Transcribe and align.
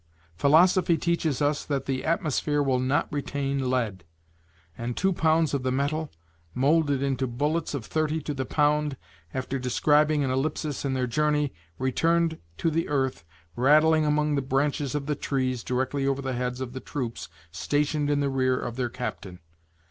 Philosophy 0.35 0.97
teaches 0.97 1.43
us 1.43 1.63
that 1.63 1.85
the 1.85 2.03
atmosphere 2.03 2.63
will 2.63 2.79
not 2.79 3.07
retain 3.13 3.69
lead; 3.69 4.03
and 4.75 4.97
two 4.97 5.13
pounds 5.13 5.53
of 5.53 5.61
the 5.61 5.71
metal, 5.71 6.09
moulded 6.55 7.03
into 7.03 7.27
bullets 7.27 7.75
of 7.75 7.85
thirty 7.85 8.19
to 8.19 8.33
the 8.33 8.43
pound, 8.43 8.97
after 9.31 9.59
describing 9.59 10.23
an 10.23 10.31
ellipsis 10.31 10.83
in 10.83 10.93
their 10.95 11.05
journey, 11.05 11.53
returned 11.77 12.39
to 12.57 12.71
the 12.71 12.89
earth 12.89 13.23
rattling 13.55 14.03
among 14.03 14.33
the 14.33 14.41
branches 14.41 14.95
of 14.95 15.05
the 15.05 15.13
trees 15.13 15.63
directly 15.63 16.07
over 16.07 16.23
the 16.23 16.33
heads 16.33 16.61
of 16.61 16.73
the 16.73 16.79
troops 16.79 17.29
stationed 17.51 18.09
in 18.09 18.21
the 18.21 18.29
rear 18.31 18.57
of 18.59 18.77
their 18.77 18.89
captain. 18.89 19.37